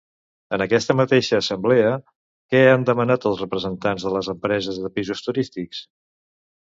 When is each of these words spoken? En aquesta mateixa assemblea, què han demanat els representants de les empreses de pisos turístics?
En 0.55 0.61
aquesta 0.63 0.93
mateixa 0.99 1.39
assemblea, 1.41 1.91
què 2.55 2.61
han 2.69 2.85
demanat 2.91 3.27
els 3.31 3.43
representants 3.45 4.07
de 4.07 4.13
les 4.15 4.31
empreses 4.35 4.81
de 4.87 4.91
pisos 4.97 5.23
turístics? 5.27 5.83